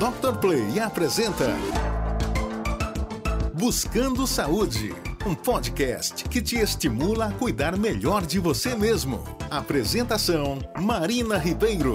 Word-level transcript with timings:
Dr. 0.00 0.34
Play 0.40 0.80
apresenta 0.80 1.44
Buscando 3.52 4.26
Saúde, 4.26 4.94
um 5.26 5.34
podcast 5.34 6.26
que 6.26 6.40
te 6.40 6.56
estimula 6.56 7.26
a 7.26 7.32
cuidar 7.34 7.76
melhor 7.76 8.24
de 8.24 8.38
você 8.38 8.74
mesmo. 8.74 9.22
Apresentação: 9.50 10.58
Marina 10.80 11.36
Ribeiro. 11.36 11.92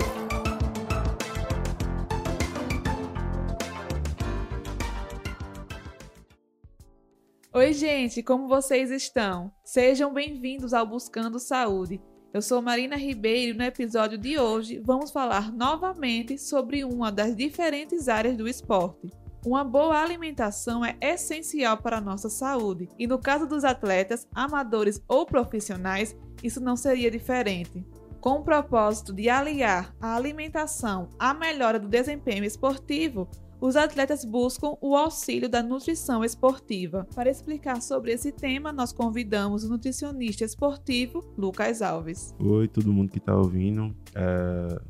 Oi, 7.52 7.74
gente, 7.74 8.22
como 8.22 8.48
vocês 8.48 8.92
estão? 8.92 9.52
Sejam 9.64 10.14
bem-vindos 10.14 10.76
ao 10.76 10.86
Buscando 10.86 11.40
Saúde. 11.40 12.00
Eu 12.36 12.42
sou 12.42 12.62
Marina 12.62 12.98
Ribeiro 12.98 13.54
e 13.54 13.58
no 13.58 13.64
episódio 13.64 14.18
de 14.18 14.38
hoje 14.38 14.82
vamos 14.84 15.10
falar 15.10 15.54
novamente 15.54 16.38
sobre 16.38 16.84
uma 16.84 17.10
das 17.10 17.34
diferentes 17.34 18.10
áreas 18.10 18.36
do 18.36 18.46
esporte. 18.46 19.10
Uma 19.46 19.64
boa 19.64 19.98
alimentação 19.98 20.84
é 20.84 20.98
essencial 21.00 21.78
para 21.78 22.00
a 22.00 22.02
nossa 22.02 22.30
saúde 22.30 22.90
e, 23.00 23.08
no 23.08 23.18
caso 23.18 23.48
dos 23.48 23.64
atletas, 23.64 24.28
amadores 24.36 25.02
ou 25.08 25.26
profissionais, 25.26 26.14
isso 26.44 26.60
não 26.60 26.76
seria 26.76 27.10
diferente. 27.10 27.88
Com 28.20 28.40
o 28.40 28.44
propósito 28.44 29.14
de 29.14 29.30
aliar 29.30 29.96
a 30.02 30.14
alimentação 30.14 31.08
à 31.18 31.34
melhora 31.34 31.80
do 31.80 31.88
desempenho 31.88 32.44
esportivo, 32.44 33.30
os 33.60 33.76
atletas 33.76 34.24
buscam 34.26 34.76
o 34.82 34.96
auxílio 34.96 35.50
da 35.50 35.64
nutrição 35.64 36.24
esportiva. 36.24 37.08
Para 37.16 37.30
explicar 37.30 37.82
sobre 37.82 38.12
esse 38.12 38.32
tema, 38.32 38.72
nós 38.72 38.92
convidamos 38.92 39.64
o 39.64 39.70
nutricionista 39.70 40.44
esportivo 40.44 41.24
Lucas 41.38 41.82
Alves. 41.82 42.34
Oi, 42.40 42.68
todo 42.68 42.92
mundo 42.92 43.12
que 43.12 43.18
está 43.18 43.36
ouvindo. 43.36 43.96
É, 44.14 44.82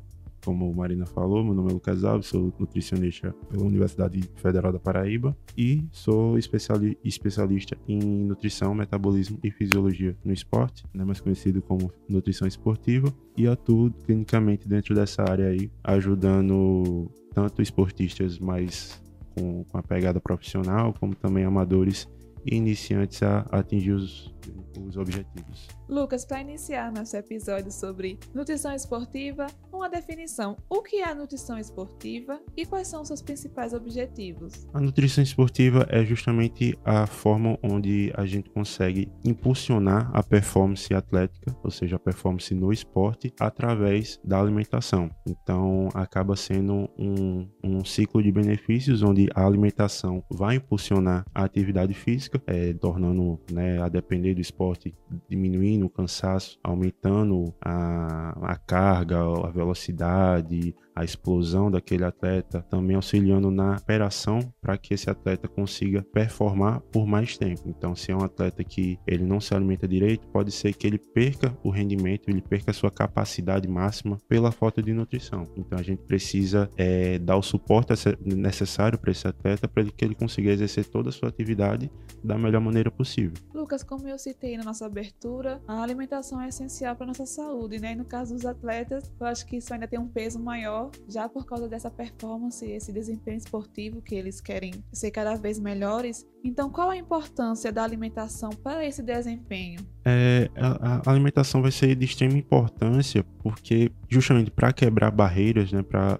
como 0.45 0.71
a 0.71 0.73
Marina 0.73 1.07
falou, 1.07 1.43
meu 1.43 1.55
nome 1.55 1.71
é 1.71 1.73
Lucas 1.73 2.03
Alves, 2.03 2.27
sou 2.27 2.53
nutricionista 2.59 3.33
pela 3.49 3.65
Universidade 3.65 4.21
Federal 4.35 4.71
da 4.71 4.79
Paraíba 4.79 5.35
e 5.57 5.83
sou 5.91 6.37
especiali 6.37 6.97
especialista 7.03 7.75
em 7.87 7.99
nutrição, 7.99 8.75
metabolismo 8.75 9.39
e 9.43 9.49
fisiologia 9.49 10.15
no 10.23 10.31
esporte, 10.31 10.85
né, 10.93 11.03
mais 11.03 11.19
conhecido 11.19 11.63
como 11.63 11.91
nutrição 12.07 12.47
esportiva, 12.47 13.11
e 13.35 13.47
atuo 13.47 13.89
clinicamente 14.05 14.67
dentro 14.67 14.93
dessa 14.93 15.23
área 15.23 15.47
aí, 15.47 15.71
ajudando 15.83 17.11
tanto 17.33 17.61
esportistas 17.61 18.37
mais 18.37 19.01
com, 19.35 19.63
com 19.63 19.77
a 19.77 19.83
pegada 19.83 20.21
profissional, 20.21 20.93
como 20.93 21.15
também 21.15 21.43
amadores 21.43 22.07
e 22.45 22.55
iniciantes 22.55 23.23
a 23.23 23.39
atingir 23.51 23.93
os, 23.93 24.33
os 24.79 24.97
objetivos. 24.97 25.67
Lucas, 25.87 26.25
para 26.25 26.41
iniciar 26.41 26.91
nosso 26.91 27.15
episódio 27.15 27.71
sobre 27.71 28.19
nutrição 28.33 28.73
esportiva, 28.73 29.47
uma 29.71 29.89
definição. 29.89 30.57
O 30.69 30.81
que 30.81 30.97
é 30.97 31.09
a 31.09 31.15
nutrição 31.15 31.57
esportiva 31.57 32.39
e 32.55 32.65
quais 32.65 32.87
são 32.87 33.01
os 33.01 33.07
seus 33.07 33.21
principais 33.21 33.73
objetivos? 33.73 34.67
A 34.73 34.79
nutrição 34.79 35.23
esportiva 35.23 35.85
é 35.89 36.03
justamente 36.03 36.77
a 36.83 37.05
forma 37.05 37.57
onde 37.61 38.11
a 38.15 38.25
gente 38.25 38.49
consegue 38.49 39.11
impulsionar 39.23 40.09
a 40.13 40.23
performance 40.23 40.93
atlética, 40.93 41.55
ou 41.63 41.71
seja, 41.71 41.97
a 41.97 41.99
performance 41.99 42.53
no 42.53 42.71
esporte, 42.71 43.33
através 43.39 44.19
da 44.23 44.39
alimentação. 44.39 45.09
Então, 45.27 45.89
acaba 45.93 46.35
sendo 46.35 46.89
um, 46.97 47.47
um 47.63 47.85
ciclo 47.85 48.21
de 48.21 48.31
benefícios 48.31 49.03
onde 49.03 49.29
a 49.35 49.45
alimentação 49.45 50.23
vai 50.29 50.55
impulsionar 50.55 51.25
a 51.33 51.43
atividade 51.43 51.93
física, 51.93 52.41
é, 52.47 52.73
tornando, 52.73 53.39
né, 53.51 53.81
a 53.81 53.89
depender 53.89 54.33
do 54.33 54.41
esporte, 54.41 54.64
diminuindo 54.71 54.95
diminuindo 55.29 55.85
o 55.85 55.89
cansaço, 55.89 56.59
aumentando 56.63 57.53
a, 57.61 58.53
a 58.53 58.55
carga, 58.57 59.19
a 59.19 59.49
velocidade, 59.49 60.75
a 60.95 61.03
explosão 61.03 61.69
daquele 61.69 62.05
atleta, 62.05 62.65
também 62.69 62.95
auxiliando 62.95 63.51
na 63.51 63.75
operação 63.75 64.39
para 64.61 64.77
que 64.77 64.93
esse 64.93 65.09
atleta 65.09 65.47
consiga 65.47 66.01
performar 66.13 66.79
por 66.91 67.05
mais 67.05 67.37
tempo. 67.37 67.63
Então, 67.65 67.95
se 67.95 68.11
é 68.11 68.15
um 68.15 68.23
atleta 68.23 68.63
que 68.63 68.97
ele 69.05 69.23
não 69.23 69.39
se 69.39 69.53
alimenta 69.53 69.87
direito, 69.87 70.27
pode 70.27 70.51
ser 70.51 70.73
que 70.73 70.87
ele 70.87 70.97
perca 70.97 71.55
o 71.63 71.69
rendimento, 71.69 72.29
ele 72.29 72.41
perca 72.41 72.71
a 72.71 72.73
sua 72.73 72.89
capacidade 72.89 73.67
máxima 73.67 74.17
pela 74.27 74.51
falta 74.51 74.81
de 74.81 74.93
nutrição. 74.93 75.47
Então, 75.57 75.77
a 75.77 75.83
gente 75.83 76.03
precisa 76.03 76.69
é, 76.77 77.19
dar 77.19 77.37
o 77.37 77.41
suporte 77.41 77.93
necessário 78.23 78.97
para 78.97 79.11
esse 79.11 79.27
atleta 79.27 79.67
para 79.67 79.83
que 79.83 80.05
ele 80.05 80.15
consiga 80.15 80.51
exercer 80.51 80.85
toda 80.85 81.09
a 81.09 81.11
sua 81.11 81.29
atividade 81.29 81.91
da 82.23 82.37
melhor 82.37 82.61
maneira 82.61 82.89
possível. 82.89 83.33
Lucas, 83.53 83.83
como 83.83 84.07
eu 84.07 84.17
citei 84.17 84.57
na 84.57 84.63
nossa 84.63 84.85
abertura, 84.85 85.61
a 85.67 85.81
alimentação 85.81 86.39
é 86.41 86.47
essencial 86.47 86.95
para 86.95 87.05
nossa 87.05 87.25
saúde, 87.25 87.79
né? 87.79 87.91
E 87.91 87.95
no 87.95 88.05
caso 88.05 88.33
dos 88.33 88.45
atletas, 88.45 89.11
eu 89.19 89.27
acho 89.27 89.45
que 89.45 89.57
isso 89.57 89.73
ainda 89.73 89.87
tem 89.87 89.99
um 89.99 90.07
peso 90.07 90.39
maior 90.39 90.84
já 91.07 91.27
por 91.29 91.45
causa 91.45 91.67
dessa 91.67 91.89
performance, 91.89 92.65
esse 92.65 92.91
desempenho 92.91 93.37
esportivo 93.37 94.01
que 94.01 94.15
eles 94.15 94.41
querem 94.41 94.73
ser 94.91 95.11
cada 95.11 95.35
vez 95.35 95.59
melhores. 95.59 96.25
Então, 96.43 96.69
qual 96.69 96.89
a 96.89 96.97
importância 96.97 97.71
da 97.71 97.83
alimentação 97.83 98.49
para 98.51 98.85
esse 98.85 99.01
desempenho? 99.01 99.79
É, 100.05 100.49
a, 100.55 101.01
a, 101.09 101.11
alimentação 101.11 101.61
vai 101.61 101.71
ser 101.71 101.95
de 101.95 102.05
extrema 102.05 102.37
importância 102.37 103.25
porque 103.39 103.91
justamente 104.07 104.51
para 104.51 104.71
quebrar 104.71 105.09
barreiras, 105.11 105.71
né, 105.71 105.81
para 105.81 106.19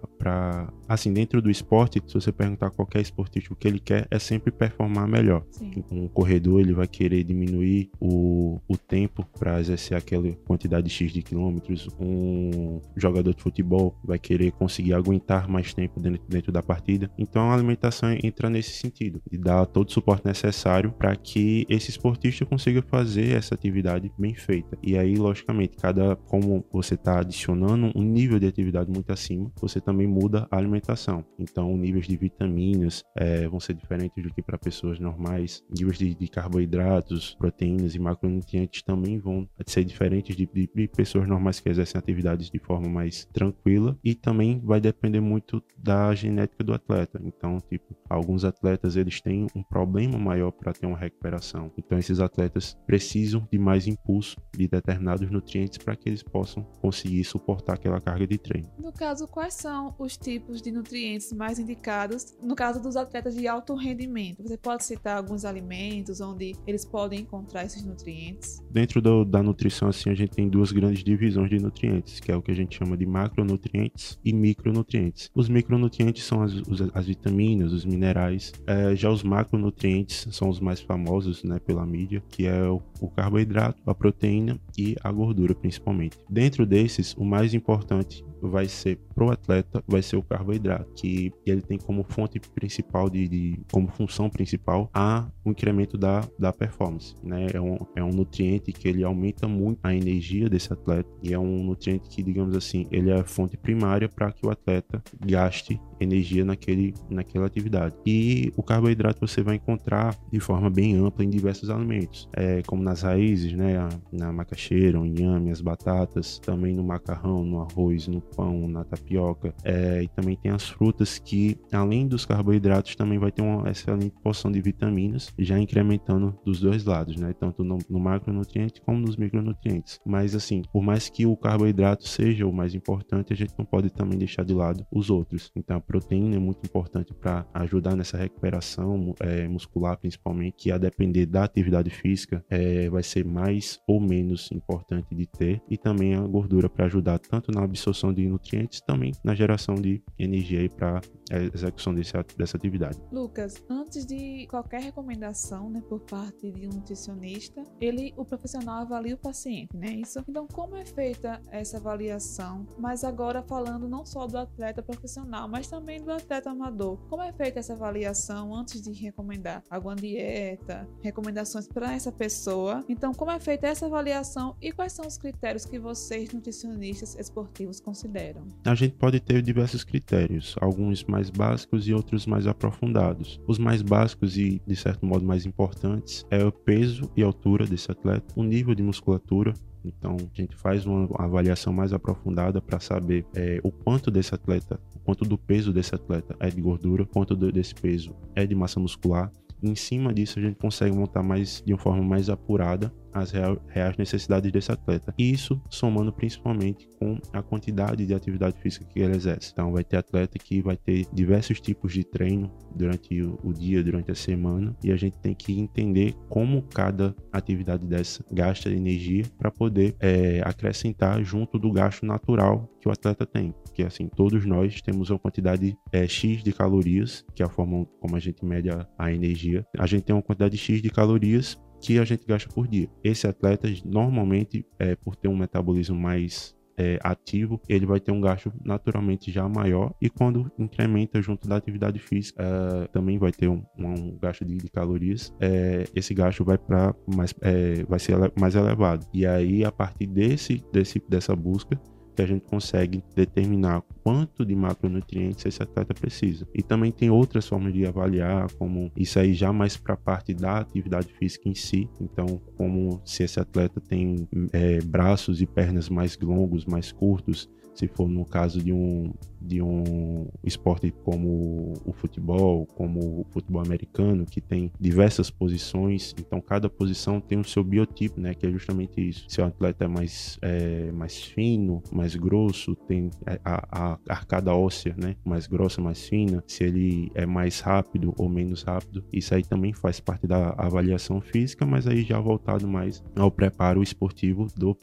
assim 0.87 1.11
dentro 1.13 1.41
do 1.41 1.49
esporte, 1.49 2.01
se 2.05 2.13
você 2.13 2.31
perguntar 2.31 2.67
a 2.67 2.71
qualquer 2.71 3.01
esportista 3.01 3.53
o 3.53 3.55
que 3.55 3.67
ele 3.67 3.79
quer 3.79 4.07
é 4.09 4.19
sempre 4.19 4.51
performar 4.51 5.07
melhor. 5.07 5.43
Sim. 5.51 5.83
Um 5.91 6.07
corredor 6.07 6.61
ele 6.61 6.73
vai 6.73 6.87
querer 6.87 7.23
diminuir 7.23 7.89
o, 7.99 8.59
o 8.67 8.77
tempo 8.77 9.25
para 9.37 9.59
exercer 9.59 9.97
aquela 9.97 10.31
quantidade 10.47 10.89
x 10.89 11.11
de 11.11 11.21
quilômetros. 11.21 11.87
Um 11.99 12.79
jogador 12.95 13.33
de 13.33 13.41
futebol 13.41 13.95
vai 14.03 14.19
querer 14.19 14.51
conseguir 14.51 14.93
aguentar 14.93 15.47
mais 15.47 15.73
tempo 15.73 15.99
dentro, 15.99 16.21
dentro 16.27 16.51
da 16.51 16.61
partida. 16.61 17.09
Então 17.17 17.49
a 17.49 17.53
alimentação 17.53 18.09
entra 18.23 18.49
nesse 18.49 18.71
sentido 18.71 19.21
de 19.29 19.37
dar 19.37 19.65
todo 19.65 19.89
o 19.89 19.91
suporte 19.91 20.25
necessário 20.25 20.91
para 20.91 21.15
que 21.15 21.65
esse 21.69 21.89
esportista 21.89 22.45
consiga 22.45 22.81
fazer 22.81 23.35
essa 23.35 23.55
atividade 23.55 24.11
bem 24.17 24.35
feita. 24.35 24.77
E 24.81 24.97
aí, 24.97 25.15
logicamente, 25.15 25.77
cada 25.77 26.15
como 26.15 26.63
você 26.71 26.95
está 26.95 27.19
adicionando 27.19 27.91
um 27.95 28.03
nível 28.03 28.39
de 28.39 28.47
atividade 28.47 28.91
muito 28.91 29.11
acima, 29.11 29.51
você 29.59 29.79
também 29.79 30.07
muda 30.15 30.47
a 30.49 30.57
alimentação. 30.57 31.25
Então, 31.37 31.75
níveis 31.75 32.07
de 32.07 32.15
vitaminas 32.15 33.03
é, 33.17 33.47
vão 33.49 33.59
ser 33.59 33.73
diferentes 33.73 34.23
do 34.23 34.33
que 34.33 34.41
para 34.41 34.57
pessoas 34.57 34.97
normais. 34.97 35.61
Níveis 35.69 35.97
de, 35.97 36.15
de, 36.15 36.27
carboidratos, 36.29 37.35
proteínas 37.35 37.95
e 37.95 37.99
macronutrientes 37.99 38.81
também 38.81 39.19
vão 39.19 39.47
ser 39.65 39.83
diferentes 39.83 40.35
de, 40.35 40.45
de, 40.45 40.69
de 40.73 40.87
pessoas 40.87 41.27
normais 41.27 41.59
que 41.59 41.67
exercem 41.67 41.99
atividades 41.99 42.49
de 42.49 42.59
forma 42.59 42.87
mais 42.87 43.25
tranquila. 43.33 43.97
E 44.03 44.15
também 44.15 44.61
vai 44.63 44.79
depender 44.79 45.19
muito 45.19 45.61
da 45.77 46.15
genética 46.15 46.63
do 46.63 46.73
atleta. 46.73 47.19
Então, 47.23 47.57
tipo, 47.69 47.95
alguns 48.09 48.45
atletas 48.45 48.95
eles 48.95 49.19
têm 49.19 49.47
um 49.53 49.63
problema 49.63 50.17
maior 50.17 50.51
para 50.51 50.71
ter 50.71 50.85
uma 50.85 50.97
recuperação. 50.97 51.71
Então, 51.77 51.97
esses 51.97 52.19
atletas 52.19 52.77
precisam 52.87 53.45
de 53.51 53.59
mais 53.59 53.85
impulso 53.85 54.37
de 54.55 54.67
determinados 54.67 55.29
nutrientes 55.29 55.77
para 55.77 55.95
que 55.95 56.07
eles 56.07 56.23
possam 56.23 56.63
conseguir 56.81 57.23
suportar 57.23 57.73
aquela 57.73 57.99
carga 57.99 58.25
de 58.25 58.37
treino. 58.37 58.69
No 58.77 58.93
caso, 58.93 59.27
quais 59.27 59.53
são 59.53 59.95
os 59.97 60.04
tipos 60.17 60.61
de 60.61 60.71
nutrientes 60.71 61.31
mais 61.33 61.59
indicados 61.59 62.35
no 62.41 62.55
caso 62.55 62.81
dos 62.81 62.95
atletas 62.95 63.35
de 63.35 63.47
alto 63.47 63.75
rendimento? 63.75 64.43
Você 64.43 64.57
pode 64.57 64.83
citar 64.83 65.17
alguns 65.17 65.45
alimentos 65.45 66.21
onde 66.21 66.55
eles 66.67 66.85
podem 66.85 67.21
encontrar 67.21 67.65
esses 67.65 67.83
nutrientes? 67.83 68.63
Dentro 68.69 69.01
do, 69.01 69.25
da 69.25 69.41
nutrição, 69.41 69.87
assim, 69.87 70.09
a 70.09 70.15
gente 70.15 70.31
tem 70.31 70.49
duas 70.49 70.71
grandes 70.71 71.03
divisões 71.03 71.49
de 71.49 71.59
nutrientes, 71.59 72.19
que 72.19 72.31
é 72.31 72.35
o 72.35 72.41
que 72.41 72.51
a 72.51 72.55
gente 72.55 72.77
chama 72.77 72.97
de 72.97 73.05
macronutrientes 73.05 74.19
e 74.23 74.33
micronutrientes. 74.33 75.29
Os 75.33 75.49
micronutrientes 75.49 76.23
são 76.23 76.41
as, 76.41 76.53
as 76.93 77.05
vitaminas, 77.05 77.71
os 77.71 77.85
minerais. 77.85 78.51
É, 78.67 78.95
já 78.95 79.09
os 79.09 79.23
macronutrientes 79.23 80.27
são 80.31 80.49
os 80.49 80.59
mais 80.59 80.81
famosos, 80.81 81.43
né, 81.43 81.59
pela 81.59 81.85
mídia, 81.85 82.23
que 82.29 82.45
é 82.45 82.63
o, 82.63 82.81
o 82.99 83.09
carboidrato, 83.09 83.81
a 83.85 83.95
proteína 83.95 84.59
e 84.77 84.95
a 85.03 85.11
gordura, 85.11 85.55
principalmente. 85.55 86.17
Dentro 86.29 86.65
desses, 86.65 87.13
o 87.17 87.23
mais 87.23 87.53
importante 87.53 88.23
vai 88.49 88.67
ser 88.67 88.97
pro 89.13 89.31
atleta, 89.31 89.83
vai 89.87 90.01
ser 90.01 90.17
o 90.17 90.23
carboidrato, 90.23 90.91
que 90.95 91.31
ele 91.45 91.61
tem 91.61 91.77
como 91.77 92.03
fonte 92.03 92.39
principal 92.39 93.09
de, 93.09 93.27
de 93.27 93.59
como 93.71 93.87
função 93.87 94.29
principal 94.29 94.89
a 94.93 95.27
o 95.45 95.51
incremento 95.51 95.97
da, 95.97 96.27
da 96.37 96.51
performance, 96.51 97.15
né? 97.23 97.47
É 97.53 97.61
um, 97.61 97.77
é 97.95 98.03
um 98.03 98.09
nutriente 98.09 98.71
que 98.71 98.87
ele 98.87 99.03
aumenta 99.03 99.47
muito 99.47 99.79
a 99.83 99.93
energia 99.93 100.49
desse 100.49 100.73
atleta 100.73 101.09
e 101.21 101.33
é 101.33 101.39
um 101.39 101.63
nutriente 101.63 102.09
que, 102.09 102.23
digamos 102.23 102.55
assim, 102.55 102.87
ele 102.91 103.11
é 103.11 103.19
a 103.19 103.23
fonte 103.23 103.55
primária 103.55 104.09
para 104.09 104.31
que 104.31 104.45
o 104.45 104.49
atleta 104.49 105.01
gaste 105.23 105.79
energia 105.99 106.43
naquele, 106.43 106.93
naquela 107.09 107.45
atividade. 107.45 107.95
E 108.05 108.51
o 108.57 108.63
carboidrato 108.63 109.25
você 109.25 109.41
vai 109.41 109.55
encontrar 109.55 110.15
de 110.31 110.39
forma 110.39 110.69
bem 110.69 110.95
ampla 110.95 111.23
em 111.23 111.29
diversos 111.29 111.69
alimentos, 111.69 112.27
é, 112.33 112.61
como 112.63 112.81
nas 112.81 113.03
raízes, 113.03 113.53
né, 113.53 113.87
na 114.11 114.33
macaxeira, 114.33 114.99
o 114.99 115.05
inhame, 115.05 115.51
as 115.51 115.61
batatas, 115.61 116.39
também 116.39 116.73
no 116.73 116.83
macarrão, 116.83 117.45
no 117.45 117.61
arroz, 117.61 118.07
no 118.07 118.19
pão, 118.19 118.67
na 118.67 118.83
tapioca. 118.83 119.53
É, 119.63 120.03
e 120.03 120.07
também 120.07 120.35
tem 120.35 120.51
as 120.51 120.67
frutas 120.67 121.19
que, 121.19 121.57
além 121.71 122.07
dos 122.07 122.25
carboidratos, 122.25 122.95
também 122.95 123.19
vai 123.19 123.31
ter 123.31 123.41
uma 123.41 123.69
excelente 123.69 124.15
porção 124.23 124.51
de 124.51 124.61
vitaminas, 124.61 125.33
já 125.37 125.59
incrementando 125.59 126.37
dos 126.45 126.59
dois 126.59 126.85
lados, 126.85 127.15
né, 127.15 127.33
tanto 127.33 127.63
no, 127.63 127.77
no 127.89 127.99
macronutriente 127.99 128.81
como 128.81 128.99
nos 128.99 129.17
micronutrientes. 129.17 129.99
Mas 130.05 130.35
assim, 130.35 130.61
por 130.71 130.81
mais 130.81 131.09
que 131.09 131.25
o 131.25 131.35
carboidrato 131.35 132.07
seja 132.07 132.45
o 132.45 132.53
mais 132.53 132.73
importante, 132.73 133.33
a 133.33 133.35
gente 133.35 133.53
não 133.57 133.65
pode 133.65 133.89
também 133.89 134.17
deixar 134.17 134.43
de 134.43 134.53
lado 134.53 134.85
os 134.91 135.09
outros. 135.09 135.51
Então, 135.55 135.79
proteína 135.81 136.35
é 136.35 136.39
muito 136.39 136.63
importante 136.65 137.13
para 137.13 137.45
ajudar 137.53 137.95
nessa 137.95 138.17
recuperação 138.17 139.13
é, 139.19 139.47
muscular, 139.47 139.97
principalmente, 139.97 140.55
que 140.57 140.71
a 140.71 140.77
depender 140.77 141.25
da 141.25 141.43
atividade 141.43 141.89
física 141.89 142.43
é, 142.49 142.89
vai 142.89 143.03
ser 143.03 143.25
mais 143.25 143.79
ou 143.87 143.99
menos 143.99 144.51
importante 144.51 145.13
de 145.13 145.25
ter, 145.25 145.61
e 145.69 145.77
também 145.77 146.15
a 146.15 146.21
gordura 146.21 146.69
para 146.69 146.85
ajudar 146.85 147.19
tanto 147.19 147.51
na 147.51 147.63
absorção 147.63 148.13
de 148.13 148.27
nutrientes, 148.27 148.81
também 148.81 149.11
na 149.23 149.35
geração 149.35 149.75
de 149.75 150.01
energia 150.17 150.69
para 150.69 151.01
a 151.31 151.37
execução 151.53 151.93
desse, 151.93 152.13
dessa 152.37 152.57
atividade. 152.57 152.97
Lucas, 153.11 153.63
antes 153.69 154.05
de 154.05 154.47
qualquer 154.47 154.81
recomendação 154.81 155.24
né, 155.69 155.81
por 155.87 155.99
parte 156.01 156.51
de 156.51 156.67
um 156.67 156.71
nutricionista, 156.71 157.63
ele, 157.79 158.13
o 158.17 158.25
profissional 158.25 158.81
avalia 158.81 159.15
o 159.15 159.17
paciente, 159.17 159.75
né? 159.75 159.87
Isso. 159.89 160.23
Então, 160.27 160.47
como 160.47 160.75
é 160.75 160.85
feita 160.85 161.41
essa 161.51 161.77
avaliação? 161.77 162.65
Mas 162.77 163.03
agora 163.03 163.41
falando 163.41 163.87
não 163.87 164.05
só 164.05 164.27
do 164.27 164.37
atleta 164.37 164.81
profissional, 164.81 165.47
mas 165.47 165.67
também 165.67 166.01
do 166.01 166.11
atleta 166.11 166.49
amador. 166.49 166.97
Como 167.09 167.21
é 167.21 167.31
feita 167.31 167.59
essa 167.59 167.73
avaliação 167.73 168.53
antes 168.53 168.81
de 168.81 168.91
recomendar 168.91 169.63
alguma 169.69 169.95
dieta, 169.95 170.87
recomendações 171.01 171.67
para 171.67 171.93
essa 171.93 172.11
pessoa? 172.11 172.83
Então, 172.89 173.13
como 173.13 173.31
é 173.31 173.39
feita 173.39 173.67
essa 173.67 173.85
avaliação 173.85 174.55
e 174.61 174.71
quais 174.71 174.93
são 174.93 175.07
os 175.07 175.17
critérios 175.17 175.65
que 175.65 175.79
vocês, 175.79 176.31
nutricionistas 176.31 177.15
esportivos, 177.15 177.79
consideram? 177.79 178.47
A 178.65 178.75
gente 178.75 178.95
pode 178.95 179.19
ter 179.19 179.41
diversos 179.41 179.83
critérios, 179.83 180.55
alguns 180.59 181.03
mais 181.03 181.29
básicos 181.29 181.87
e 181.87 181.93
outros 181.93 182.25
mais 182.25 182.47
aprofundados. 182.47 183.39
Os 183.47 183.57
mais 183.57 183.81
básicos 183.81 184.37
e, 184.37 184.61
de 184.65 184.75
certo 184.75 185.05
modo, 185.05 185.14
mais 185.23 185.45
importantes 185.45 186.25
é 186.29 186.43
o 186.43 186.51
peso 186.51 187.11
e 187.15 187.23
altura 187.23 187.65
desse 187.65 187.91
atleta, 187.91 188.33
o 188.35 188.43
nível 188.43 188.73
de 188.73 188.83
musculatura, 188.83 189.53
então, 189.85 190.17
a 190.19 190.35
gente 190.35 190.55
faz 190.55 190.85
uma 190.85 191.07
avaliação 191.19 191.71
mais 191.71 191.93
aprofundada 191.93 192.59
para 192.59 192.79
saber 192.79 193.25
é, 193.35 193.59
o 193.63 193.71
quanto 193.71 194.09
desse 194.09 194.33
atleta, 194.33 194.79
o 194.95 194.99
quanto 194.99 195.23
do 195.23 195.37
peso 195.37 195.71
desse 195.71 195.93
atleta 195.93 196.35
é 196.39 196.49
de 196.49 196.59
gordura, 196.59 197.03
o 197.03 197.05
quanto 197.05 197.35
desse 197.35 197.75
peso 197.75 198.15
é 198.35 198.45
de 198.45 198.55
massa 198.55 198.79
muscular. 198.79 199.31
E 199.61 199.69
em 199.69 199.75
cima 199.75 200.13
disso, 200.13 200.39
a 200.39 200.41
gente 200.41 200.55
consegue 200.55 200.95
montar 200.95 201.21
mais 201.21 201.61
de 201.63 201.71
uma 201.71 201.79
forma 201.79 202.03
mais 202.03 202.29
apurada 202.29 202.91
as 203.15 203.31
reais 203.31 203.97
necessidades 203.97 204.51
desse 204.51 204.71
atleta. 204.71 205.13
Isso 205.17 205.61
somando 205.69 206.11
principalmente 206.11 206.87
com 206.99 207.17
a 207.31 207.41
quantidade 207.41 208.05
de 208.05 208.13
atividade 208.13 208.59
física 208.59 208.85
que 208.85 208.99
ele 208.99 209.15
exerce. 209.15 209.51
Então, 209.53 209.71
vai 209.71 209.83
ter 209.83 209.97
atleta 209.97 210.37
que 210.37 210.61
vai 210.61 210.75
ter 210.75 211.07
diversos 211.13 211.61
tipos 211.61 211.93
de 211.93 212.03
treino 212.03 212.51
durante 212.75 213.21
o 213.21 213.53
dia, 213.53 213.81
durante 213.81 214.11
a 214.11 214.15
semana, 214.15 214.75
e 214.83 214.91
a 214.91 214.97
gente 214.97 215.17
tem 215.19 215.33
que 215.33 215.57
entender 215.57 216.13
como 216.27 216.61
cada 216.61 217.15
atividade 217.31 217.85
dessa 217.85 218.23
gasta 218.31 218.69
energia 218.69 219.23
para 219.37 219.49
poder 219.49 219.95
é, 219.99 220.41
acrescentar 220.43 221.23
junto 221.23 221.57
do 221.57 221.71
gasto 221.71 222.05
natural 222.05 222.69
que 222.81 222.89
o 222.89 222.91
atleta 222.91 223.25
tem. 223.25 223.53
Porque, 223.63 223.83
assim, 223.83 224.09
todos 224.09 224.45
nós 224.45 224.81
temos 224.81 225.09
uma 225.09 225.19
quantidade 225.19 225.77
é, 225.91 226.07
X 226.07 226.43
de 226.43 226.51
calorias, 226.51 227.25
que 227.33 227.41
é 227.41 227.45
a 227.45 227.49
forma 227.49 227.85
como 227.99 228.15
a 228.15 228.19
gente 228.19 228.43
mede 228.43 228.69
a 228.69 229.11
energia. 229.11 229.65
A 229.77 229.85
gente 229.85 230.03
tem 230.03 230.15
uma 230.15 230.21
quantidade 230.21 230.57
X 230.57 230.81
de 230.81 230.89
calorias 230.89 231.57
que 231.85 231.99
a 231.99 232.03
gente 232.03 232.25
gasta 232.25 232.49
por 232.51 232.67
dia. 232.67 232.89
Esse 233.03 233.27
atleta, 233.27 233.67
normalmente, 233.85 234.65
é, 234.79 234.95
por 234.95 235.15
ter 235.15 235.27
um 235.27 235.37
metabolismo 235.37 235.95
mais 235.95 236.55
é, 236.77 236.99
ativo, 237.03 237.61
ele 237.69 237.85
vai 237.85 237.99
ter 237.99 238.11
um 238.11 238.19
gasto 238.19 238.51
naturalmente 238.63 239.31
já 239.31 239.47
maior 239.47 239.93
e 240.01 240.09
quando 240.09 240.51
incrementa 240.57 241.21
junto 241.21 241.47
da 241.47 241.55
atividade 241.55 241.99
física, 241.99 242.43
é, 242.43 242.87
também 242.87 243.17
vai 243.17 243.31
ter 243.31 243.47
um, 243.47 243.63
um 243.77 244.17
gasto 244.17 244.43
de, 244.43 244.57
de 244.57 244.69
calorias. 244.69 245.33
É, 245.39 245.85
esse 245.95 246.13
gasto 246.13 246.43
vai 246.43 246.57
para 246.57 246.93
mais, 247.07 247.33
é, 247.41 247.83
vai 247.83 247.99
ser 247.99 248.15
mais 248.39 248.55
elevado. 248.55 249.05
E 249.13 249.25
aí, 249.25 249.63
a 249.63 249.71
partir 249.71 250.07
desse, 250.07 250.63
desse 250.73 251.01
dessa 251.07 251.35
busca, 251.35 251.79
que 252.15 252.21
a 252.21 252.25
gente 252.25 252.45
consegue 252.45 253.03
determinar 253.15 253.83
quanto 254.03 254.45
de 254.45 254.55
macronutrientes 254.55 255.45
esse 255.45 255.61
atleta 255.61 255.93
precisa. 255.93 256.47
E 256.53 256.63
também 256.63 256.91
tem 256.91 257.09
outras 257.09 257.47
formas 257.47 257.73
de 257.73 257.85
avaliar, 257.85 258.51
como 258.53 258.91
isso 258.95 259.19
aí 259.19 259.33
já 259.33 259.51
mais 259.51 259.75
para 259.77 259.93
a 259.93 259.97
parte 259.97 260.33
da 260.33 260.59
atividade 260.59 261.13
física 261.13 261.49
em 261.49 261.55
si. 261.55 261.89
Então, 261.99 262.41
como 262.55 263.01
se 263.03 263.23
esse 263.23 263.39
atleta 263.39 263.81
tem 263.81 264.27
é, 264.53 264.79
braços 264.81 265.41
e 265.41 265.45
pernas 265.45 265.89
mais 265.89 266.17
longos, 266.17 266.65
mais 266.65 266.91
curtos, 266.91 267.49
se 267.75 267.87
for 267.87 268.07
no 268.07 268.25
caso 268.25 268.63
de 268.63 268.71
um, 268.71 269.13
de 269.41 269.61
um 269.61 270.27
esporte 270.43 270.91
como 271.03 271.73
o 271.85 271.93
futebol, 271.93 272.65
como 272.65 272.99
o 273.21 273.25
futebol 273.29 273.61
americano, 273.61 274.25
que 274.25 274.41
tem 274.41 274.71
diversas 274.79 275.29
posições, 275.29 276.15
então 276.17 276.41
cada 276.41 276.69
posição 276.69 277.19
tem 277.19 277.37
o 277.37 277.43
seu 277.43 277.63
biotipo, 277.63 278.19
né, 278.19 278.33
que 278.33 278.47
é 278.47 278.51
justamente 278.51 279.07
isso. 279.07 279.25
Se 279.27 279.41
o 279.41 279.45
atleta 279.45 279.85
é 279.85 279.87
mais, 279.87 280.39
é, 280.41 280.91
mais 280.91 281.21
fino, 281.21 281.83
mais 281.91 282.15
grosso, 282.15 282.75
tem 282.75 283.11
a, 283.43 283.93
a 283.93 283.99
arcada 284.07 284.53
óssea, 284.53 284.95
né, 284.97 285.15
mais 285.23 285.45
grossa, 285.45 285.81
mais 285.81 286.07
fina, 286.07 286.43
se 286.47 286.63
ele 286.63 287.11
é 287.13 287.25
mais 287.25 287.59
rápido 287.59 288.13
ou 288.17 288.29
menos 288.29 288.63
rápido, 288.63 289.03
isso 289.11 289.35
aí 289.35 289.43
também 289.43 289.73
faz 289.73 289.99
parte 289.99 290.25
da 290.25 290.55
avaliação 290.57 291.19
física, 291.19 291.65
mas 291.65 291.87
aí 291.87 292.03
já 292.03 292.19
voltado 292.19 292.67
mais 292.67 293.03
ao 293.15 293.29
preparo 293.29 293.83
esportivo 293.83 294.47
do 294.55 294.75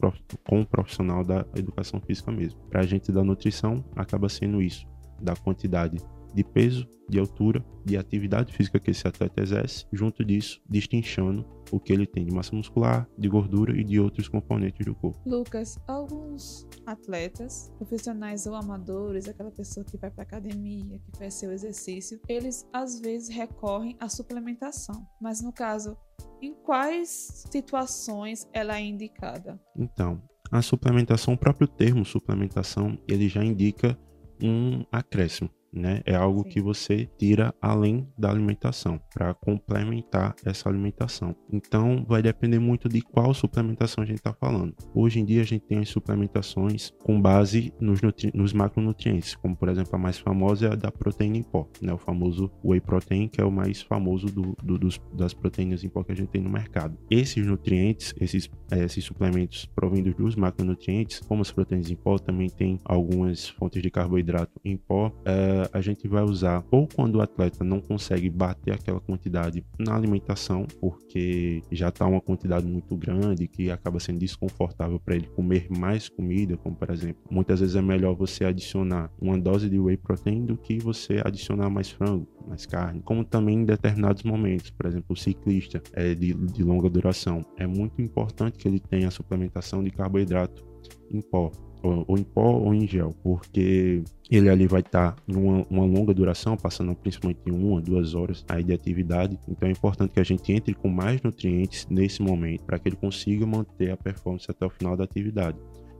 com 0.43 0.61
o 0.61 0.65
profissional 0.65 1.23
da 1.23 1.45
educação 1.55 1.99
física 2.01 2.31
mesmo. 2.31 2.59
Para 2.69 2.82
a 2.83 2.85
gente 2.85 3.11
da 3.11 3.23
nutrição, 3.23 3.83
acaba 3.95 4.29
sendo 4.29 4.61
isso, 4.61 4.85
da 5.21 5.35
quantidade 5.35 5.97
de 6.33 6.43
peso, 6.43 6.87
de 7.07 7.19
altura, 7.19 7.63
de 7.85 7.97
atividade 7.97 8.53
física 8.53 8.79
que 8.79 8.91
esse 8.91 9.07
atleta 9.07 9.41
exerce, 9.41 9.85
junto 9.91 10.23
disso, 10.25 10.61
distinchando 10.67 11.45
o 11.71 11.79
que 11.79 11.93
ele 11.93 12.05
tem 12.05 12.25
de 12.25 12.33
massa 12.33 12.55
muscular, 12.55 13.07
de 13.17 13.27
gordura 13.27 13.75
e 13.75 13.83
de 13.83 13.99
outros 13.99 14.27
componentes 14.27 14.85
do 14.85 14.95
corpo. 14.95 15.19
Lucas, 15.25 15.77
alguns 15.87 16.67
atletas, 16.85 17.71
profissionais 17.77 18.45
ou 18.45 18.55
amadores, 18.55 19.27
aquela 19.27 19.51
pessoa 19.51 19.85
que 19.85 19.97
vai 19.97 20.09
para 20.09 20.23
academia, 20.23 20.99
que 20.99 21.17
faz 21.17 21.35
seu 21.35 21.51
exercício, 21.51 22.19
eles 22.27 22.67
às 22.71 22.99
vezes 22.99 23.29
recorrem 23.29 23.95
à 23.99 24.09
suplementação. 24.09 25.05
Mas 25.21 25.41
no 25.41 25.51
caso, 25.51 25.97
em 26.41 26.53
quais 26.53 27.45
situações 27.51 28.47
ela 28.53 28.77
é 28.77 28.81
indicada? 28.81 29.59
Então, 29.75 30.21
a 30.53 30.61
suplementação, 30.61 31.33
o 31.33 31.37
próprio 31.37 31.67
termo 31.67 32.05
suplementação, 32.05 32.97
ele 33.07 33.27
já 33.27 33.43
indica 33.43 33.97
um 34.41 34.85
acréscimo 34.91 35.49
né? 35.73 36.01
É 36.05 36.15
algo 36.15 36.43
Sim. 36.43 36.49
que 36.49 36.61
você 36.61 37.09
tira 37.17 37.53
além 37.61 38.07
da 38.17 38.29
alimentação 38.29 38.99
para 39.13 39.33
complementar 39.33 40.35
essa 40.45 40.69
alimentação. 40.69 41.35
Então, 41.51 42.05
vai 42.07 42.21
depender 42.21 42.59
muito 42.59 42.87
de 42.87 43.01
qual 43.01 43.33
suplementação 43.33 44.03
a 44.03 44.07
gente 44.07 44.17
está 44.17 44.33
falando. 44.33 44.75
Hoje 44.93 45.19
em 45.19 45.25
dia, 45.25 45.41
a 45.41 45.45
gente 45.45 45.65
tem 45.65 45.79
as 45.79 45.89
suplementações 45.89 46.91
com 47.03 47.19
base 47.19 47.73
nos, 47.79 47.99
nos 48.33 48.53
macronutrientes, 48.53 49.35
como 49.35 49.55
por 49.55 49.69
exemplo 49.69 49.95
a 49.95 49.97
mais 49.97 50.17
famosa 50.17 50.67
é 50.67 50.71
a 50.71 50.75
da 50.75 50.91
proteína 50.91 51.37
em 51.37 51.43
pó, 51.43 51.67
né? 51.81 51.93
O 51.93 51.97
famoso 51.97 52.51
whey 52.63 52.79
protein, 52.79 53.27
que 53.27 53.41
é 53.41 53.45
o 53.45 53.51
mais 53.51 53.81
famoso 53.81 54.27
do, 54.27 54.55
do, 54.63 54.77
dos, 54.77 54.99
das 55.13 55.33
proteínas 55.33 55.83
em 55.83 55.89
pó 55.89 56.03
que 56.03 56.11
a 56.11 56.15
gente 56.15 56.29
tem 56.29 56.41
no 56.41 56.49
mercado. 56.49 56.97
Esses 57.09 57.45
nutrientes, 57.45 58.13
esses, 58.19 58.49
é, 58.71 58.83
esses 58.83 59.03
suplementos 59.03 59.65
provindos 59.75 60.13
dos 60.15 60.35
macronutrientes, 60.35 61.19
como 61.21 61.41
as 61.41 61.51
proteínas 61.51 61.89
em 61.89 61.95
pó, 61.95 62.17
também 62.17 62.49
tem 62.49 62.79
algumas 62.83 63.49
fontes 63.49 63.81
de 63.81 63.89
carboidrato 63.89 64.59
em 64.63 64.77
pó. 64.77 65.11
É, 65.25 65.62
a 65.71 65.81
gente 65.81 66.07
vai 66.07 66.23
usar 66.23 66.63
ou 66.71 66.87
quando 66.87 67.15
o 67.15 67.21
atleta 67.21 67.63
não 67.63 67.79
consegue 67.79 68.29
bater 68.29 68.73
aquela 68.73 68.99
quantidade 68.99 69.63
na 69.79 69.95
alimentação, 69.95 70.65
porque 70.79 71.61
já 71.71 71.89
está 71.89 72.05
uma 72.05 72.21
quantidade 72.21 72.65
muito 72.65 72.95
grande 72.95 73.47
que 73.47 73.69
acaba 73.69 73.99
sendo 73.99 74.19
desconfortável 74.19 74.99
para 74.99 75.15
ele 75.15 75.27
comer 75.27 75.67
mais 75.69 76.09
comida, 76.09 76.57
como 76.57 76.75
por 76.75 76.89
exemplo, 76.89 77.23
muitas 77.29 77.59
vezes 77.59 77.75
é 77.75 77.81
melhor 77.81 78.15
você 78.15 78.45
adicionar 78.45 79.11
uma 79.21 79.37
dose 79.37 79.69
de 79.69 79.79
whey 79.79 79.97
protein 79.97 80.45
do 80.45 80.57
que 80.57 80.79
você 80.79 81.21
adicionar 81.23 81.69
mais 81.69 81.89
frango, 81.89 82.27
mais 82.47 82.65
carne, 82.65 83.01
como 83.01 83.23
também 83.23 83.59
em 83.59 83.65
determinados 83.65 84.23
momentos, 84.23 84.71
por 84.71 84.85
exemplo, 84.85 85.07
o 85.09 85.15
ciclista 85.15 85.81
é 85.93 86.13
de, 86.13 86.33
de 86.33 86.63
longa 86.63 86.89
duração, 86.89 87.45
é 87.57 87.67
muito 87.67 88.01
importante 88.01 88.57
que 88.57 88.67
ele 88.67 88.79
tenha 88.79 89.07
a 89.07 89.11
suplementação 89.11 89.83
de 89.83 89.91
carboidrato 89.91 90.65
em 91.11 91.21
pó 91.21 91.51
ou 91.83 92.17
em 92.17 92.23
pó 92.23 92.53
ou 92.53 92.73
em 92.73 92.87
gel, 92.87 93.13
porque 93.21 94.03
ele 94.31 94.49
ali 94.49 94.65
vai 94.65 94.79
estar 94.79 95.11
tá 95.11 95.21
em 95.27 95.35
uma, 95.35 95.85
longa 95.85 96.13
duração, 96.13 96.55
passando 96.55 96.95
principalmente 96.95 97.41
uma, 97.51 97.81
duas 97.81 98.15
horas 98.15 98.45
aí 98.47 98.63
de 98.63 98.73
atividade. 98.73 99.37
Então 99.47 99.67
é 99.67 99.71
importante 99.71 100.11
que 100.11 100.19
a 100.19 100.23
gente 100.23 100.51
entre 100.51 100.73
com 100.73 100.87
mais 100.87 101.21
nutrientes 101.21 101.85
nesse 101.89 102.21
momento 102.21 102.63
para 102.63 102.79
que 102.79 102.87
ele 102.87 102.95
consiga 102.95 103.45
manter 103.45 103.91
a 103.91 103.97
performance 103.97 104.49
até 104.49 104.65
o 104.65 104.69
final 104.69 104.95
da 104.95 105.03
atividade. 105.03 105.57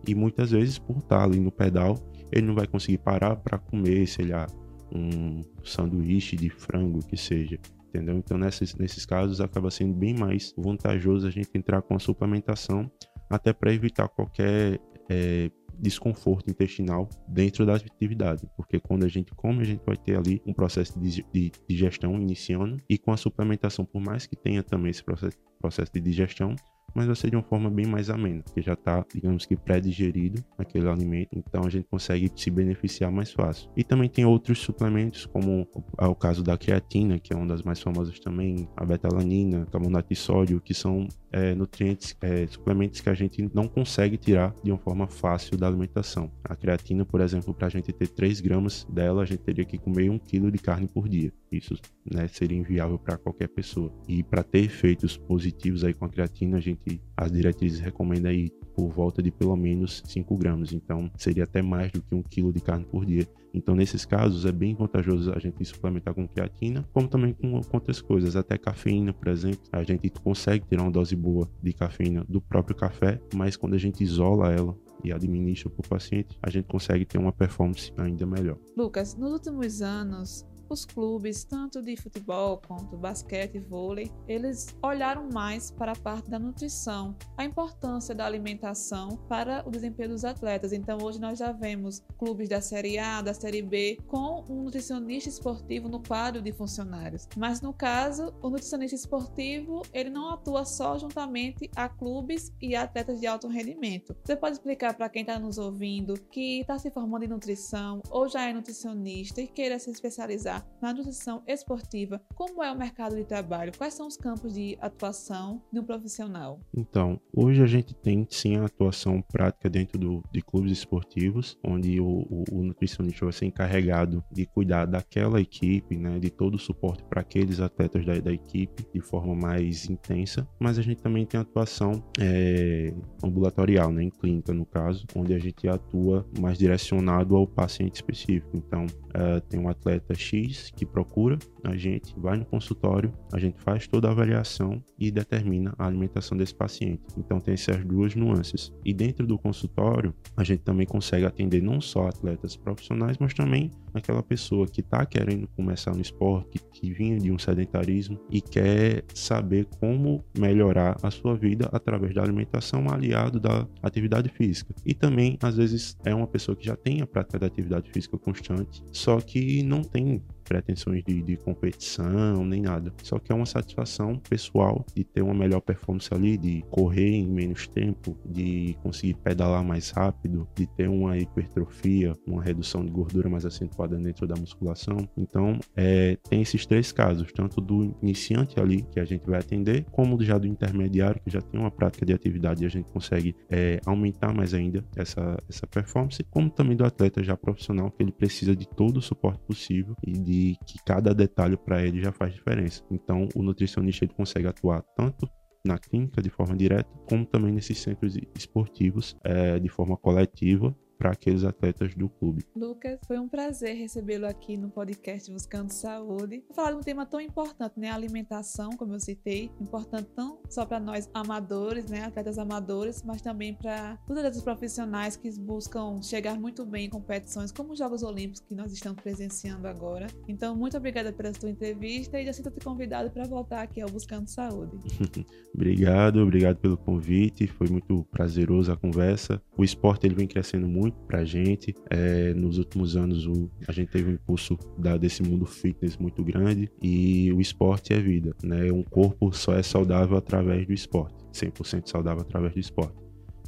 E 0.07 0.15
muitas 0.15 0.51
vezes, 0.51 0.79
por 0.79 0.97
estar 0.97 1.23
ali 1.23 1.39
no 1.39 1.51
pedal, 1.51 1.95
ele 2.31 2.47
não 2.47 2.55
vai 2.55 2.67
conseguir 2.67 2.97
parar 2.97 3.35
para 3.35 3.57
comer, 3.57 4.07
sei 4.07 4.27
lá, 4.27 4.47
um 4.93 5.41
sanduíche 5.63 6.35
de 6.35 6.49
frango 6.49 6.99
que 6.99 7.15
seja. 7.15 7.59
Entendeu? 7.89 8.17
Então, 8.17 8.37
nesses, 8.37 8.75
nesses 8.75 9.05
casos, 9.05 9.39
acaba 9.39 9.69
sendo 9.69 9.93
bem 9.93 10.15
mais 10.15 10.53
vantajoso 10.57 11.27
a 11.27 11.29
gente 11.29 11.49
entrar 11.53 11.81
com 11.81 11.95
a 11.95 11.99
suplementação, 11.99 12.91
até 13.29 13.53
para 13.53 13.71
evitar 13.71 14.07
qualquer 14.09 14.79
é, 15.09 15.49
desconforto 15.79 16.49
intestinal 16.49 17.09
dentro 17.27 17.65
da 17.65 17.75
atividade, 17.75 18.47
porque 18.55 18.79
quando 18.79 19.03
a 19.03 19.07
gente 19.07 19.33
come, 19.33 19.61
a 19.61 19.65
gente 19.65 19.81
vai 19.85 19.97
ter 19.97 20.17
ali 20.17 20.41
um 20.45 20.53
processo 20.53 20.99
de, 20.99 21.51
digestão 21.67 22.19
iniciando 22.19 22.77
e 22.89 22.97
com 22.97 23.11
a 23.11 23.17
suplementação, 23.17 23.85
por 23.85 24.01
mais 24.01 24.25
que 24.25 24.35
tenha 24.35 24.63
também 24.63 24.91
esse 24.91 25.03
processo, 25.03 25.37
processo 25.59 25.91
de 25.93 26.01
digestão, 26.01 26.55
mas 26.93 27.07
vai 27.07 27.15
ser 27.15 27.29
de 27.29 27.35
uma 27.35 27.43
forma 27.43 27.69
bem 27.69 27.85
mais 27.85 28.09
amena, 28.09 28.43
porque 28.43 28.61
já 28.61 28.73
está, 28.73 29.03
digamos 29.13 29.45
que, 29.45 29.55
pré-digerido 29.55 30.43
aquele 30.57 30.87
alimento, 30.87 31.29
então 31.33 31.63
a 31.65 31.69
gente 31.69 31.87
consegue 31.89 32.31
se 32.35 32.51
beneficiar 32.51 33.11
mais 33.11 33.31
fácil. 33.31 33.69
E 33.75 33.83
também 33.83 34.07
tem 34.07 34.25
outros 34.25 34.59
suplementos, 34.59 35.25
como 35.25 35.67
é 35.97 36.05
o 36.05 36.15
caso 36.15 36.43
da 36.43 36.57
creatina, 36.57 37.17
que 37.17 37.33
é 37.33 37.35
uma 37.35 37.47
das 37.47 37.63
mais 37.63 37.81
famosas 37.81 38.19
também, 38.19 38.67
a 38.77 38.85
betalanina, 38.85 39.65
carbonato 39.71 40.09
de 40.09 40.15
sódio, 40.15 40.61
que 40.61 40.73
são 40.73 41.07
é, 41.33 41.55
nutrientes, 41.55 42.15
é, 42.21 42.45
suplementos 42.45 43.01
que 43.01 43.09
a 43.09 43.13
gente 43.13 43.49
não 43.53 43.67
consegue 43.67 44.17
tirar 44.17 44.53
de 44.63 44.71
uma 44.71 44.77
forma 44.77 45.07
fácil 45.07 45.57
da 45.57 45.67
alimentação. 45.67 46.31
A 46.43 46.55
creatina, 46.55 47.03
por 47.03 47.19
exemplo, 47.19 47.53
para 47.53 47.67
a 47.67 47.69
gente 47.69 47.91
ter 47.91 48.07
3 48.07 48.39
gramas 48.39 48.85
dela, 48.87 49.23
a 49.23 49.25
gente 49.25 49.39
teria 49.39 49.65
que 49.65 49.79
comer 49.79 50.09
1 50.11 50.19
quilo 50.19 50.51
de 50.51 50.59
carne 50.59 50.87
por 50.87 51.09
dia. 51.09 51.33
Isso 51.51 51.75
né, 52.09 52.27
seria 52.27 52.57
inviável 52.57 52.99
para 52.99 53.17
qualquer 53.17 53.47
pessoa. 53.47 53.91
E 54.07 54.23
para 54.23 54.43
ter 54.43 54.59
efeitos 54.59 55.17
positivos 55.17 55.83
aí 55.83 55.93
com 55.93 56.05
a 56.05 56.09
creatina, 56.09 56.57
a 56.57 56.61
gente, 56.61 57.01
as 57.17 57.31
diretrizes 57.31 57.79
recomendam 57.79 58.31
aí 58.31 58.51
por 58.75 58.89
volta 58.89 59.21
de 59.21 59.31
pelo 59.31 59.55
menos 59.55 60.03
5 60.05 60.37
gramas. 60.37 60.71
Então, 60.71 61.09
seria 61.17 61.43
até 61.43 61.61
mais 61.61 61.91
do 61.91 62.01
que 62.01 62.13
1 62.13 62.23
quilo 62.23 62.53
de 62.53 62.61
carne 62.61 62.85
por 62.85 63.05
dia. 63.05 63.27
Então, 63.53 63.75
nesses 63.75 64.03
casos, 64.03 64.45
é 64.45 64.51
bem 64.51 64.73
vantajoso 64.73 65.31
a 65.31 65.37
gente 65.37 65.63
suplementar 65.63 66.13
com 66.15 66.27
creatina, 66.27 66.83
como 66.91 67.07
também 67.07 67.33
com, 67.33 67.61
com 67.61 67.77
outras 67.77 68.01
coisas, 68.01 68.35
até 68.35 68.57
cafeína, 68.57 69.13
por 69.13 69.27
exemplo. 69.27 69.59
A 69.71 69.83
gente 69.83 70.09
consegue 70.09 70.65
tirar 70.67 70.81
uma 70.81 70.91
dose 70.91 71.15
boa 71.23 71.49
de 71.61 71.71
cafeína 71.71 72.25
do 72.27 72.41
próprio 72.41 72.75
café, 72.75 73.21
mas 73.33 73.55
quando 73.55 73.75
a 73.75 73.77
gente 73.77 74.03
isola 74.03 74.51
ela 74.51 74.77
e 75.03 75.11
administra 75.11 75.69
para 75.69 75.85
o 75.85 75.89
paciente, 75.89 76.37
a 76.41 76.49
gente 76.49 76.65
consegue 76.65 77.05
ter 77.05 77.17
uma 77.17 77.31
performance 77.31 77.93
ainda 77.97 78.25
melhor. 78.25 78.57
Lucas, 78.75 79.15
nos 79.15 79.31
últimos 79.31 79.81
anos, 79.81 80.45
os 80.69 80.85
clubes, 80.85 81.43
tanto 81.43 81.81
de 81.81 81.95
futebol 81.95 82.61
quanto 82.67 82.97
basquete 82.97 83.55
e 83.55 83.59
vôlei, 83.59 84.11
eles 84.27 84.67
olharam 84.81 85.29
mais 85.31 85.71
para 85.71 85.91
a 85.91 85.95
parte 85.95 86.29
da 86.29 86.39
nutrição, 86.39 87.15
a 87.37 87.43
importância 87.43 88.15
da 88.15 88.25
alimentação 88.25 89.17
para 89.27 89.63
o 89.67 89.71
desempenho 89.71 90.09
dos 90.09 90.25
atletas. 90.25 90.73
Então, 90.73 90.99
hoje 91.01 91.19
nós 91.19 91.39
já 91.39 91.51
vemos 91.51 92.03
clubes 92.17 92.49
da 92.49 92.61
Série 92.61 92.97
A, 92.97 93.21
da 93.21 93.33
Série 93.33 93.61
B, 93.61 93.97
com 94.07 94.43
um 94.49 94.63
nutricionista 94.63 95.29
esportivo 95.29 95.87
no 95.87 96.01
quadro 96.01 96.41
de 96.41 96.51
funcionários. 96.51 97.27
Mas 97.35 97.61
no 97.61 97.73
caso, 97.73 98.33
o 98.41 98.49
nutricionista 98.49 98.95
esportivo, 98.95 99.81
ele 99.93 100.09
não 100.09 100.29
atua 100.29 100.65
só 100.65 100.97
juntamente 100.97 101.69
a 101.75 101.87
clubes 101.89 102.51
e 102.61 102.75
atletas 102.75 103.19
de 103.19 103.27
alto 103.27 103.47
rendimento. 103.47 104.15
Você 104.23 104.35
pode 104.35 104.57
explicar 104.57 104.93
para 104.95 105.09
quem 105.09 105.21
está 105.21 105.39
nos 105.39 105.57
ouvindo 105.57 106.13
que 106.31 106.61
está 106.61 106.77
se 106.77 106.89
formando 106.89 107.23
em 107.25 107.27
nutrição 107.27 108.01
ou 108.09 108.27
já 108.27 108.47
é 108.47 108.53
nutricionista 108.53 109.41
e 109.41 109.47
queira 109.47 109.79
se 109.79 109.89
especializar 109.89 110.62
na 110.81 110.93
nutrição 110.93 111.41
esportiva, 111.47 112.21
como 112.35 112.61
é 112.61 112.69
o 112.69 112.77
mercado 112.77 113.15
de 113.15 113.23
trabalho? 113.23 113.71
Quais 113.77 113.93
são 113.93 114.05
os 114.05 114.17
campos 114.17 114.53
de 114.53 114.77
atuação 114.81 115.61
de 115.71 115.79
um 115.79 115.83
profissional? 115.83 116.59
Então, 116.75 117.19
hoje 117.33 117.63
a 117.63 117.65
gente 117.65 117.95
tem 117.95 118.27
sim 118.29 118.57
a 118.57 118.65
atuação 118.65 119.21
prática 119.21 119.69
dentro 119.69 119.97
do, 119.97 120.23
de 120.31 120.41
clubes 120.41 120.73
esportivos, 120.73 121.57
onde 121.63 122.01
o, 122.01 122.05
o, 122.05 122.43
o 122.51 122.63
nutricionista 122.63 123.25
vai 123.25 123.31
ser 123.31 123.45
encarregado 123.45 124.21
de 124.29 124.45
cuidar 124.45 124.85
daquela 124.85 125.39
equipe, 125.39 125.97
né, 125.97 126.19
de 126.19 126.29
todo 126.29 126.55
o 126.55 126.59
suporte 126.59 127.03
para 127.03 127.21
aqueles 127.21 127.61
atletas 127.61 128.05
da, 128.05 128.19
da, 128.19 128.33
equipe 128.33 128.85
de 128.93 128.99
forma 128.99 129.35
mais 129.35 129.89
intensa, 129.89 130.47
mas 130.59 130.77
a 130.77 130.81
gente 130.81 131.01
também 131.01 131.25
tem 131.25 131.39
atuação 131.39 132.03
é, 132.19 132.93
ambulatorial, 133.23 133.91
né, 133.91 134.03
em 134.03 134.09
clínica 134.09 134.53
no 134.53 134.65
caso, 134.65 135.05
onde 135.15 135.33
a 135.33 135.39
gente 135.39 135.67
atua 135.67 136.27
mais 136.39 136.57
direcionado 136.57 137.35
ao 137.35 137.47
paciente 137.47 137.95
específico. 137.95 138.57
Então, 138.57 138.85
uh, 138.85 139.39
tem 139.47 139.59
um 139.59 139.69
atleta 139.69 140.13
X 140.13 140.42
que 140.75 140.85
procura 140.85 141.37
a 141.63 141.75
gente, 141.75 142.13
vai 142.17 142.37
no 142.37 142.45
consultório, 142.45 143.13
a 143.31 143.39
gente 143.39 143.61
faz 143.61 143.87
toda 143.87 144.07
a 144.07 144.11
avaliação 144.11 144.83
e 144.99 145.09
determina 145.09 145.73
a 145.77 145.87
alimentação 145.87 146.37
desse 146.37 146.53
paciente. 146.53 147.01
Então 147.17 147.39
tem 147.39 147.53
essas 147.53 147.83
duas 147.85 148.15
nuances. 148.15 148.73
E 148.83 148.93
dentro 148.93 149.25
do 149.25 149.37
consultório, 149.37 150.13
a 150.35 150.43
gente 150.43 150.61
também 150.61 150.85
consegue 150.85 151.25
atender 151.25 151.61
não 151.61 151.79
só 151.79 152.07
atletas 152.07 152.55
profissionais, 152.55 153.17
mas 153.17 153.33
também 153.33 153.71
aquela 153.93 154.23
pessoa 154.23 154.67
que 154.67 154.81
está 154.81 155.05
querendo 155.05 155.47
começar 155.49 155.93
no 155.93 156.01
esporte, 156.01 156.59
que, 156.71 156.91
vinha 156.93 157.17
de 157.17 157.31
um 157.31 157.39
sedentarismo 157.39 158.19
e 158.29 158.41
quer 158.41 159.03
saber 159.13 159.65
como 159.79 160.23
melhorar 160.37 160.97
a 161.01 161.09
sua 161.09 161.35
vida 161.35 161.69
através 161.71 162.13
da 162.13 162.21
alimentação 162.21 162.89
aliado 162.89 163.39
da 163.39 163.67
atividade 163.81 164.29
física. 164.29 164.75
E 164.85 164.93
também, 164.93 165.37
às 165.41 165.55
vezes, 165.55 165.97
é 166.03 166.13
uma 166.13 166.27
pessoa 166.27 166.55
que 166.55 166.65
já 166.65 166.75
tem 166.75 167.01
a 167.01 167.07
prática 167.07 167.39
da 167.39 167.47
atividade 167.47 167.89
física 167.91 168.17
constante, 168.17 168.83
só 168.91 169.19
que 169.21 169.63
não 169.63 169.81
tem 169.81 170.21
pretensões 170.43 171.03
de, 171.03 171.21
de, 171.21 171.37
competição, 171.37 172.45
nem 172.45 172.61
nada. 172.61 172.93
Só 173.01 173.19
que 173.19 173.31
é 173.31 173.35
uma 173.35 173.45
satisfação 173.45 174.17
pessoal 174.29 174.85
de 174.95 175.03
ter 175.03 175.21
uma 175.21 175.33
melhor 175.33 175.61
performance 175.61 176.13
ali, 176.13 176.37
de 176.37 176.63
correr 176.69 177.09
em 177.09 177.27
menos 177.27 177.67
tempo, 177.67 178.17
de 178.25 178.75
conseguir 178.81 179.15
pedalar 179.15 179.63
mais 179.63 179.89
rápido, 179.89 180.47
de 180.55 180.65
ter 180.67 180.87
uma 180.87 181.17
hipertrofia, 181.17 182.13
uma 182.27 182.41
redução 182.41 182.85
de 182.85 182.91
gordura 182.91 183.29
mais 183.29 183.45
acentuada 183.45 183.97
dentro 183.97 184.27
da 184.27 184.35
musculação. 184.35 184.97
Então, 185.17 185.59
é, 185.75 186.17
tem 186.29 186.41
esses 186.41 186.65
três 186.65 186.91
casos, 186.91 187.31
tanto 187.31 187.61
do 187.61 187.95
iniciante 188.01 188.59
ali, 188.59 188.83
que 188.91 188.99
a 188.99 189.05
gente 189.05 189.25
vai 189.25 189.39
atender, 189.39 189.85
como 189.91 190.21
já 190.23 190.37
do 190.37 190.47
intermediário, 190.47 191.21
que 191.21 191.29
já 191.29 191.41
tem 191.41 191.59
uma 191.59 191.71
prática 191.71 192.05
de 192.05 192.13
atividade 192.13 192.63
e 192.63 192.65
a 192.65 192.69
gente 192.69 192.91
consegue 192.91 193.35
é, 193.49 193.79
aumentar 193.85 194.33
mais 194.33 194.53
ainda 194.53 194.83
essa, 194.95 195.37
essa 195.49 195.67
performance, 195.67 196.23
como 196.29 196.49
também 196.49 196.75
do 196.75 196.85
atleta 196.85 197.23
já 197.23 197.35
profissional, 197.35 197.91
que 197.91 198.01
ele 198.01 198.11
precisa 198.11 198.55
de 198.55 198.67
todo 198.67 198.97
o 198.97 199.01
suporte 199.01 199.39
possível 199.45 199.95
e 200.05 200.11
de 200.11 200.32
que 200.65 200.77
cada 200.85 201.13
detalhe 201.13 201.57
para 201.57 201.83
ele 201.85 202.01
já 202.01 202.11
faz 202.11 202.33
diferença. 202.33 202.83
Então, 202.91 203.27
o 203.35 203.43
nutricionista 203.43 204.05
ele 204.05 204.13
consegue 204.13 204.47
atuar 204.47 204.81
tanto 204.95 205.27
na 205.65 205.77
clínica 205.77 206.21
de 206.21 206.29
forma 206.29 206.55
direta, 206.55 206.89
como 207.07 207.25
também 207.25 207.53
nesses 207.53 207.79
centros 207.79 208.17
esportivos 208.35 209.15
é, 209.23 209.59
de 209.59 209.69
forma 209.69 209.95
coletiva 209.95 210.75
para 211.03 211.11
aqueles 211.11 211.43
atletas 211.43 211.93
do 211.95 212.07
clube. 212.07 212.45
Lucas, 212.55 212.97
foi 213.05 213.19
um 213.19 213.27
prazer 213.27 213.75
recebê-lo 213.75 214.25
aqui 214.25 214.55
no 214.55 214.69
podcast 214.69 215.29
Buscando 215.29 215.69
Saúde. 215.69 216.41
Falar 216.55 216.71
de 216.71 216.77
um 216.77 216.79
tema 216.79 217.05
tão 217.05 217.19
importante, 217.19 217.77
né? 217.77 217.89
A 217.89 217.95
alimentação, 217.95 218.69
como 218.77 218.93
eu 218.93 219.01
citei, 219.01 219.51
importante 219.59 220.09
não 220.15 220.39
só 220.49 220.65
para 220.65 220.79
nós 220.79 221.09
amadores, 221.13 221.87
né? 221.87 222.05
Atletas 222.05 222.37
amadores, 222.37 223.03
mas 223.03 223.21
também 223.21 223.53
para 223.53 223.99
os 224.07 224.15
atletas 224.15 224.41
profissionais 224.41 225.17
que 225.17 225.29
buscam 225.37 226.01
chegar 226.01 226.39
muito 226.39 226.65
bem 226.65 226.85
em 226.85 226.89
competições 226.89 227.51
como 227.51 227.73
os 227.73 227.79
Jogos 227.79 228.01
Olímpicos 228.01 228.39
que 228.39 228.55
nós 228.55 228.71
estamos 228.71 229.01
presenciando 229.03 229.67
agora. 229.67 230.07
Então, 230.25 230.55
muito 230.55 230.77
obrigada 230.77 231.11
pela 231.11 231.33
sua 231.33 231.49
entrevista 231.49 232.17
e 232.17 232.25
já 232.25 232.31
sinto-te 232.31 232.63
convidado 232.63 233.11
para 233.11 233.25
voltar 233.25 233.61
aqui 233.61 233.81
ao 233.81 233.89
Buscando 233.89 234.29
Saúde. 234.29 234.77
obrigado, 235.53 236.21
obrigado 236.21 236.59
pelo 236.59 236.77
convite. 236.77 237.45
Foi 237.45 237.67
muito 237.67 238.05
prazeroso 238.09 238.71
a 238.71 238.77
conversa. 238.77 239.41
O 239.57 239.65
esporte 239.65 240.07
ele 240.07 240.15
vem 240.15 240.27
crescendo 240.27 240.65
muito 240.65 240.92
para 241.07 241.19
a 241.19 241.25
gente. 241.25 241.75
É, 241.89 242.33
nos 242.33 242.57
últimos 242.57 242.95
anos, 242.95 243.25
o, 243.27 243.49
a 243.67 243.71
gente 243.71 243.89
teve 243.89 244.11
um 244.11 244.13
impulso 244.13 244.57
da, 244.77 244.97
desse 244.97 245.21
mundo 245.21 245.45
fitness 245.45 245.97
muito 245.97 246.23
grande 246.23 246.71
e 246.81 247.31
o 247.33 247.41
esporte 247.41 247.93
é 247.93 247.99
vida. 247.99 248.35
Né? 248.43 248.71
Um 248.71 248.83
corpo 248.83 249.31
só 249.33 249.53
é 249.53 249.63
saudável 249.63 250.17
através 250.17 250.65
do 250.65 250.73
esporte, 250.73 251.15
100% 251.33 251.89
saudável 251.89 252.21
através 252.21 252.53
do 252.53 252.59
esporte. 252.59 252.95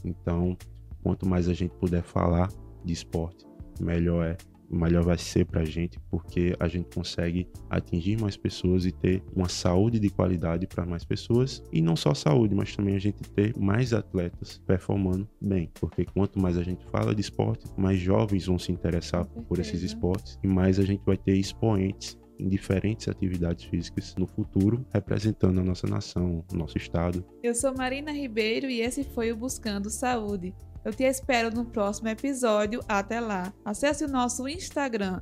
Então, 0.04 0.58
quanto 1.04 1.28
mais 1.28 1.48
a 1.48 1.54
gente 1.54 1.74
puder 1.76 2.04
falar 2.04 2.50
de 2.84 2.94
esporte, 2.94 3.46
melhor 3.80 4.26
é 4.26 4.38
melhor 4.70 5.04
vai 5.04 5.18
ser 5.18 5.46
para 5.46 5.62
a 5.62 5.66
gente, 5.66 6.00
porque 6.10 6.56
a 6.60 6.68
gente 6.68 6.94
consegue 6.94 7.48
atingir 7.70 8.20
mais 8.20 8.36
pessoas 8.38 8.86
e 8.86 8.92
ter 8.92 9.24
uma 9.36 9.50
saúde 9.50 10.00
de 10.00 10.10
qualidade 10.10 10.68
para 10.68 10.86
mais 10.86 11.04
pessoas. 11.04 11.64
E 11.72 11.82
não 11.82 11.96
só 11.96 12.14
saúde, 12.14 12.56
mas 12.56 12.76
também 12.76 12.96
a 12.96 13.00
gente 13.00 13.22
ter 13.32 13.58
mais 13.58 13.94
atletas 13.94 14.62
performando 14.66 15.28
bem, 15.42 15.70
porque 15.80 16.06
quanto 16.06 16.40
mais 16.40 16.58
a 16.58 16.64
gente 16.64 16.86
fala 16.88 17.14
de 17.14 17.22
esporte, 17.22 17.66
mais 17.78 18.00
jovens 18.00 18.46
vão 18.46 18.60
se 18.60 18.72
interessar 18.72 19.26
por 19.26 19.60
esses 19.60 19.82
esportes 19.82 20.40
e 20.44 20.48
mais 20.48 20.80
a 20.80 20.84
gente 20.84 21.04
vai 21.06 21.18
ter 21.18 21.36
expoentes 21.36 22.18
em 22.40 22.50
diferentes 22.50 23.08
atividades 23.08 23.66
físicas 23.66 24.14
no 24.18 24.28
futuro, 24.28 24.86
representando 24.94 25.60
a 25.60 25.64
nossa 25.64 25.88
nação, 25.88 26.44
nosso 26.52 26.78
estado. 26.78 27.26
Eu 27.42 27.56
sou 27.56 27.74
Marina 27.76 28.12
Ribeiro 28.12 28.70
e 28.70 28.82
esse 28.82 29.04
foi 29.04 29.32
o 29.32 29.38
Buscando 29.38 29.90
Saúde. 29.90 30.54
Eu 30.86 30.94
te 30.94 31.04
espero 31.04 31.50
no 31.50 31.66
próximo 31.66 32.08
episódio. 32.10 32.80
Até 32.88 33.20
lá. 33.20 33.52
Acesse 33.66 34.06
o 34.06 34.08
nosso 34.08 34.48
Instagram, 34.48 35.20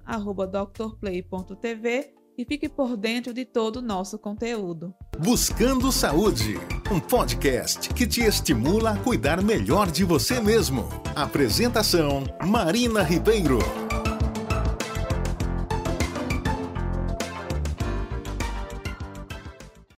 drplay.tv 0.75 2.13
e 2.38 2.43
fique 2.43 2.67
por 2.67 2.98
dentro 2.98 3.34
de 3.34 3.46
todo 3.46 3.77
o 3.77 3.82
nosso 3.82 4.20
conteúdo. 4.20 4.93
Buscando 5.17 5.89
Saúde, 5.89 6.60
um 6.91 7.00
podcast 7.00 7.93
que 7.93 8.05
te 8.05 8.22
estimula 8.22 8.91
a 8.91 9.00
cuidar 9.00 9.41
melhor 9.41 9.89
de 9.89 10.03
você 10.03 10.41
mesmo. 10.41 10.89
Apresentação: 11.15 12.25
Marina 12.46 13.01
Ribeiro. 13.01 13.60